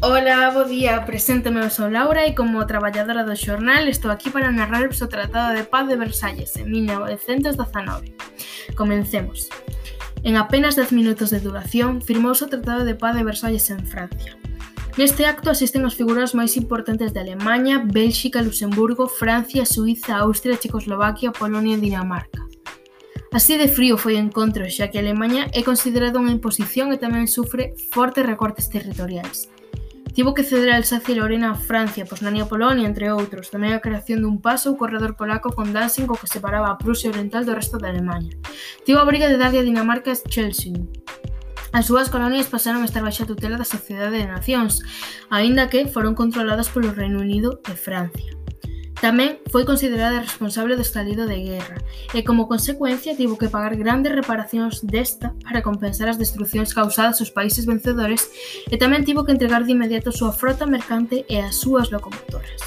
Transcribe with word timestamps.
Ola, 0.00 0.48
bo 0.54 0.62
día, 0.62 1.04
preséntame, 1.04 1.58
eu 1.58 1.70
sou 1.74 1.90
Laura 1.90 2.22
e 2.22 2.30
como 2.30 2.62
traballadora 2.70 3.26
do 3.26 3.34
xornal 3.34 3.90
estou 3.90 4.14
aquí 4.14 4.30
para 4.30 4.54
narrar 4.54 4.86
o 4.86 5.08
Tratado 5.10 5.58
de 5.58 5.66
Paz 5.66 5.90
de 5.90 5.98
Versalles 5.98 6.54
en 6.54 6.70
1919. 6.70 8.14
Comencemos. 8.78 9.50
En 10.22 10.38
apenas 10.38 10.78
10 10.78 10.94
minutos 10.94 11.34
de 11.34 11.42
duración 11.42 11.98
firmouse 11.98 12.46
o 12.46 12.48
Tratado 12.48 12.86
de 12.86 12.94
Paz 12.94 13.18
de 13.18 13.26
Versalles 13.26 13.66
en 13.74 13.82
Francia. 13.82 14.38
Neste 14.94 15.26
acto 15.26 15.50
asisten 15.50 15.82
as 15.82 15.98
figuras 15.98 16.30
máis 16.30 16.54
importantes 16.54 17.10
de 17.10 17.18
Alemanha, 17.18 17.82
Bélxica, 17.82 18.38
Luxemburgo, 18.38 19.10
Francia, 19.10 19.66
Suíza, 19.66 20.22
Austria, 20.22 20.62
Checoslovaquia, 20.62 21.34
Polonia 21.34 21.74
e 21.74 21.82
Dinamarca. 21.82 22.46
Así 23.34 23.58
de 23.58 23.66
frío 23.66 23.98
foi 23.98 24.14
o 24.14 24.22
encontro, 24.22 24.62
xa 24.70 24.86
que 24.94 25.02
Alemanha 25.02 25.50
é 25.50 25.66
considerada 25.66 26.22
unha 26.22 26.30
imposición 26.30 26.94
e 26.94 27.02
tamén 27.02 27.26
sufre 27.26 27.74
fortes 27.90 28.22
recortes 28.22 28.70
territoriais. 28.70 29.57
Tivo 30.14 30.34
que 30.34 30.42
ceder 30.42 30.70
a 30.72 30.76
Alsacia 30.76 31.14
e 31.14 31.18
Lorena 31.18 31.52
a 31.52 31.58
Francia, 31.58 32.08
Posnania 32.08 32.44
e 32.44 32.50
Polonia, 32.50 32.88
entre 32.88 33.10
outros. 33.10 33.52
Tamén 33.52 33.76
a 33.76 33.82
creación 33.82 34.24
dun 34.24 34.38
paso 34.38 34.72
ou 34.72 34.78
corredor 34.78 35.14
polaco 35.14 35.52
con 35.54 35.74
Danzig 35.74 36.08
o 36.08 36.18
que 36.18 36.30
separaba 36.30 36.70
a 36.70 36.78
Prusia 36.80 37.10
Oriental 37.10 37.44
do 37.44 37.54
resto 37.54 37.76
da 37.76 37.92
Alemanha. 37.92 38.32
Tivo 38.86 38.98
a 38.98 39.08
briga 39.08 39.28
de 39.28 39.36
darlle 39.36 39.60
a 39.60 39.66
Dinamarca 39.66 40.14
a 40.14 40.18
Chelsea. 40.18 40.74
As 41.74 41.84
súas 41.84 42.08
colonias 42.08 42.48
pasaron 42.48 42.80
a 42.80 42.88
estar 42.88 43.04
baixo 43.04 43.26
a 43.26 43.30
tutela 43.30 43.60
da 43.60 43.68
Sociedade 43.68 44.16
de 44.16 44.30
Nacións, 44.30 44.80
aínda 45.28 45.68
que 45.68 45.84
foron 45.84 46.16
controladas 46.16 46.72
polo 46.72 46.96
Reino 46.96 47.20
Unido 47.20 47.60
e 47.68 47.76
Francia. 47.76 48.37
Tamén 48.98 49.38
foi 49.46 49.62
considerada 49.62 50.18
responsable 50.18 50.74
do 50.74 50.82
estalido 50.82 51.22
de 51.30 51.38
guerra 51.38 51.78
e 52.10 52.26
como 52.26 52.50
consecuencia 52.50 53.14
tivo 53.14 53.38
que 53.38 53.46
pagar 53.46 53.78
grandes 53.78 54.10
reparacións 54.10 54.82
desta 54.82 55.38
para 55.46 55.62
compensar 55.62 56.10
as 56.10 56.18
destruccións 56.18 56.74
causadas 56.74 57.22
aos 57.22 57.30
países 57.30 57.62
vencedores 57.62 58.26
e 58.66 58.74
tamén 58.74 59.06
tivo 59.06 59.22
que 59.22 59.30
entregar 59.30 59.62
de 59.62 59.70
inmediato 59.70 60.10
a 60.10 60.18
súa 60.18 60.34
frota 60.34 60.66
mercante 60.66 61.22
e 61.30 61.38
as 61.38 61.62
súas 61.62 61.94
locomotoras. 61.94 62.58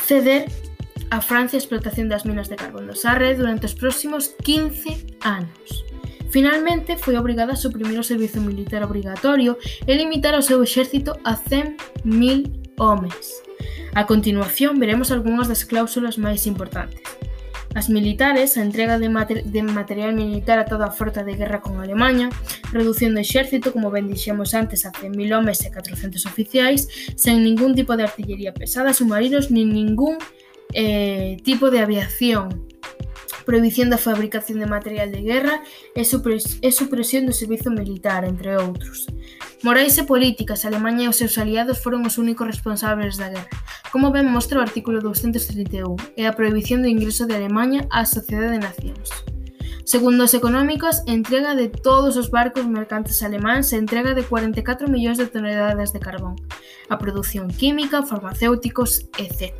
Ceder 0.00 0.48
a 1.12 1.20
Francia 1.20 1.60
a 1.60 1.62
explotación 1.62 2.08
das 2.08 2.24
minas 2.24 2.48
de 2.48 2.56
carbón 2.56 2.88
do 2.88 2.96
Sarre 2.96 3.36
durante 3.36 3.68
os 3.68 3.76
próximos 3.76 4.32
15 4.40 5.20
anos. 5.20 5.84
Finalmente, 6.32 6.96
foi 6.96 7.20
obrigada 7.20 7.52
a 7.52 7.60
suprimir 7.60 8.00
o 8.00 8.08
servizo 8.08 8.40
militar 8.40 8.80
obrigatorio 8.80 9.60
e 9.84 9.92
limitar 9.92 10.32
o 10.32 10.40
seu 10.40 10.64
exército 10.64 11.12
a 11.28 11.36
100.000 11.36 12.80
homes. 12.80 13.51
A 13.94 14.06
continuación 14.06 14.80
veremos 14.80 15.12
algunhas 15.12 15.52
das 15.52 15.68
cláusulas 15.68 16.16
máis 16.16 16.48
importantes. 16.48 17.04
As 17.76 17.88
militares, 17.88 18.56
a 18.56 18.64
entrega 18.64 18.96
de, 18.96 19.08
mater 19.08 19.44
de 19.44 19.60
material 19.64 20.12
militar 20.16 20.56
a 20.60 20.64
toda 20.64 20.88
a 20.88 20.96
frota 20.96 21.24
de 21.24 21.36
guerra 21.36 21.60
con 21.60 21.80
Alemanha, 21.80 22.28
reducción 22.72 23.12
do 23.12 23.20
exército, 23.20 23.72
como 23.72 23.92
ben 23.92 24.08
dixemos 24.08 24.52
antes, 24.56 24.84
a 24.84 24.92
100.000 24.92 25.32
homes 25.32 25.60
e 25.64 25.72
400 25.72 26.24
oficiais, 26.24 26.88
sen 27.16 27.44
ningún 27.44 27.76
tipo 27.76 27.96
de 27.96 28.04
artillería 28.04 28.52
pesada, 28.52 28.96
submarinos, 28.96 29.52
nin 29.52 29.72
ningún 29.72 30.16
eh, 30.72 31.36
tipo 31.44 31.68
de 31.68 31.80
aviación 31.84 32.68
prohibición 33.44 33.90
da 33.90 33.98
fabricación 33.98 34.62
de 34.62 34.70
material 34.70 35.10
de 35.10 35.20
guerra 35.20 35.60
e, 35.98 36.06
supres 36.06 36.62
e 36.62 36.70
supresión 36.70 37.26
do 37.26 37.34
servizo 37.34 37.74
militar, 37.74 38.24
entre 38.24 38.54
outros. 38.56 39.10
Morais 39.66 39.98
e 39.98 40.06
políticas, 40.06 40.64
Alemanha 40.64 41.06
e 41.06 41.10
os 41.10 41.18
seus 41.18 41.36
aliados 41.36 41.82
foron 41.82 42.06
os 42.06 42.18
únicos 42.18 42.46
responsables 42.46 43.18
da 43.18 43.30
guerra. 43.34 43.50
Como 43.92 44.10
ben 44.10 44.24
mostra 44.32 44.58
o 44.58 44.64
artículo 44.64 45.04
231, 45.04 46.16
é 46.16 46.24
a 46.24 46.32
prohibición 46.32 46.80
do 46.80 46.88
ingreso 46.88 47.28
de 47.28 47.36
Alemanha 47.36 47.84
á 47.92 48.08
Sociedade 48.08 48.56
de 48.56 48.64
Nacións. 48.64 49.12
Segundo 49.84 50.24
os 50.24 50.32
económicos, 50.32 51.04
entrega 51.04 51.52
de 51.52 51.68
todos 51.68 52.16
os 52.16 52.32
barcos 52.32 52.64
mercantes 52.64 53.20
alemáns 53.20 53.68
e 53.68 53.76
entrega 53.76 54.16
de 54.16 54.24
44 54.24 54.88
millóns 54.88 55.20
de 55.20 55.28
toneladas 55.28 55.92
de 55.92 56.00
carbón, 56.00 56.40
a 56.88 56.96
produción 56.96 57.52
química, 57.52 58.00
farmacéuticos, 58.00 59.12
etc. 59.20 59.52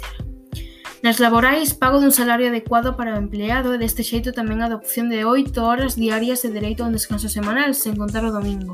Nas 1.05 1.21
laborais, 1.21 1.77
pago 1.77 2.01
dun 2.01 2.17
salario 2.17 2.49
adecuado 2.49 2.97
para 2.97 3.13
o 3.13 3.21
empleado 3.21 3.77
e 3.77 3.81
deste 3.85 4.01
xeito 4.01 4.33
tamén 4.33 4.65
a 4.65 4.73
adopción 4.73 5.13
de 5.13 5.29
8 5.29 5.53
horas 5.61 6.01
diarias 6.01 6.41
de 6.41 6.57
dereito 6.57 6.81
a 6.81 6.89
un 6.89 6.97
descanso 6.97 7.29
semanal, 7.29 7.77
sen 7.77 8.01
contar 8.01 8.25
o 8.25 8.33
domingo. 8.33 8.73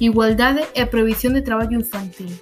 Igualdade 0.00 0.64
e 0.72 0.88
prohibición 0.88 1.36
de 1.36 1.44
traballo 1.44 1.76
infantil. 1.76 2.32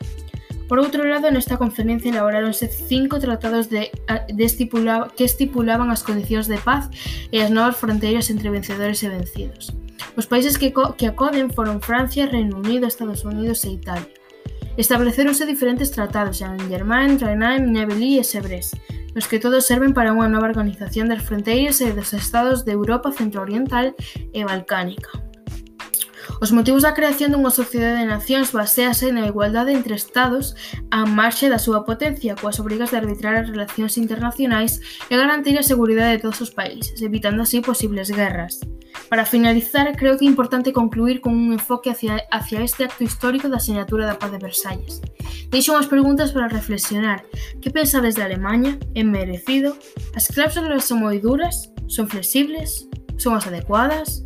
Por 0.66 0.82
outro 0.82 1.06
lado, 1.06 1.30
nesta 1.30 1.54
conferencia 1.54 2.10
elaboráronse 2.10 2.66
cinco 2.66 3.22
tratados 3.22 3.70
de, 3.70 3.94
de 4.34 4.44
estipula, 4.44 5.06
que 5.14 5.22
estipulaban 5.22 5.94
as 5.94 6.02
condicións 6.02 6.50
de 6.50 6.58
paz 6.58 6.90
e 7.30 7.38
as 7.38 7.54
novas 7.54 7.78
fronteiras 7.78 8.26
entre 8.34 8.50
vencedores 8.50 8.98
e 9.06 9.08
vencidos. 9.08 9.70
Os 10.18 10.26
países 10.26 10.58
que, 10.58 10.74
que 10.74 11.06
acoden 11.06 11.54
foron 11.54 11.78
Francia, 11.78 12.26
Reino 12.26 12.58
Unido, 12.58 12.90
Estados 12.90 13.22
Unidos 13.22 13.62
e 13.62 13.78
Italia. 13.78 14.10
Estableceronse 14.76 15.46
diferentes 15.46 15.94
tratados 15.94 16.42
en 16.42 16.58
Germain, 16.68 17.16
Rhenaim, 17.16 17.70
Nebelí 17.70 18.18
e 18.18 18.24
Sebres, 18.24 18.74
nos 19.14 19.30
que 19.30 19.40
todos 19.40 19.64
serven 19.64 19.94
para 19.94 20.12
unha 20.12 20.28
nova 20.28 20.50
organización 20.50 21.08
das 21.08 21.24
fronteiras 21.24 21.80
e 21.80 21.94
dos 21.94 22.12
estados 22.12 22.66
de 22.66 22.76
Europa 22.76 23.14
centro-oriental 23.14 23.94
e 24.34 24.40
balcánica. 24.44 25.25
Os 26.40 26.52
motivos 26.52 26.82
da 26.82 26.92
creación 26.92 27.32
dunha 27.32 27.54
sociedade 27.54 28.02
de 28.02 28.10
nacións 28.10 28.52
basease 28.52 29.08
na 29.14 29.26
igualdade 29.26 29.72
entre 29.72 29.96
estados 29.96 30.58
á 30.92 31.06
marxe 31.06 31.48
da 31.48 31.62
súa 31.62 31.86
potencia, 31.88 32.36
coas 32.36 32.60
obrigas 32.60 32.90
de 32.92 32.98
arbitrar 33.00 33.34
as 33.36 33.48
relacións 33.48 33.96
internacionais 33.96 34.78
e 35.08 35.14
garantir 35.16 35.56
a 35.56 35.64
seguridade 35.64 36.18
de 36.18 36.22
todos 36.24 36.40
os 36.42 36.52
países, 36.52 37.00
evitando 37.00 37.42
así 37.42 37.62
posibles 37.62 38.10
guerras. 38.10 38.60
Para 39.08 39.24
finalizar, 39.24 39.94
creo 39.94 40.18
que 40.18 40.26
é 40.26 40.28
importante 40.28 40.72
concluir 40.72 41.20
con 41.20 41.32
un 41.32 41.52
enfoque 41.52 41.90
hacia, 41.90 42.26
hacia 42.32 42.62
este 42.62 42.84
acto 42.84 43.04
histórico 43.04 43.48
da 43.48 43.56
asignatura 43.56 44.06
da 44.06 44.18
paz 44.18 44.32
de 44.32 44.38
Versalles. 44.38 45.00
Deixo 45.50 45.72
unhas 45.72 45.86
preguntas 45.86 46.34
para 46.34 46.50
reflexionar. 46.50 47.22
Que 47.62 47.70
pensades 47.70 48.18
de 48.18 48.22
Alemanha? 48.26 48.78
É 48.98 49.06
merecido? 49.06 49.78
As 50.18 50.26
cláusulas 50.26 50.84
son 50.84 51.06
moi 51.06 51.22
duras? 51.22 51.70
Son 51.86 52.10
flexibles? 52.10 52.90
Son 53.14 53.38
as 53.38 53.46
adecuadas? 53.46 54.25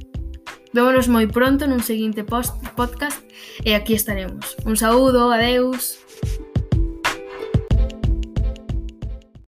Vémonos 0.71 1.11
moi 1.11 1.27
pronto 1.27 1.67
nun 1.67 1.83
seguinte 1.83 2.23
post 2.23 2.55
podcast 2.79 3.19
e 3.67 3.75
aquí 3.75 3.99
estaremos. 3.99 4.55
Un 4.63 4.79
saúdo, 4.79 5.35
adeus. 5.35 5.99